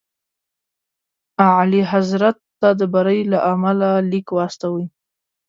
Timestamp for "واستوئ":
4.37-4.85